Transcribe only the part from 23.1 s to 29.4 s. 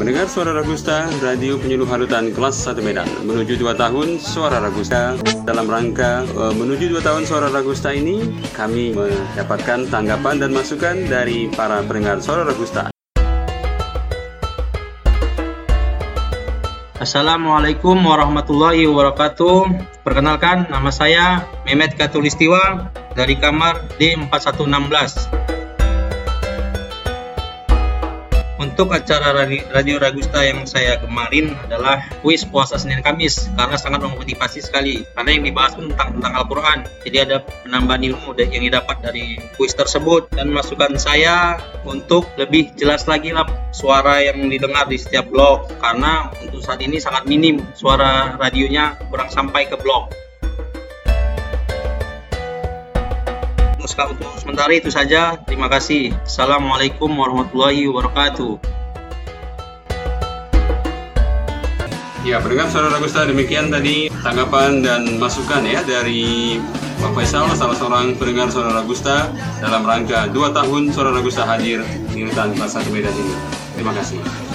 dari kamar D4116. Untuk acara